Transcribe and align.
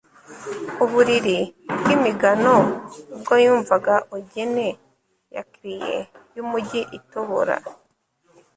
uburiri 0.83 1.39
bw'imigano 1.79 2.55
ubwo 3.15 3.33
yumvaga 3.45 3.93
ogene 4.15 4.67
ya 5.35 5.43
crier 5.51 6.01
yumujyi 6.35 6.81
itobora 6.97 7.55